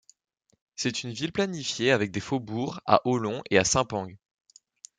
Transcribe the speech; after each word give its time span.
C’est 0.75 1.03
une 1.03 1.11
ville 1.11 1.31
planifiée 1.31 1.91
avec 1.91 2.09
des 2.09 2.21
faubourgs 2.21 2.79
à 2.87 3.05
Au 3.05 3.19
Long 3.19 3.43
et 3.51 3.59
à 3.59 3.63
Simpang. 3.63 4.17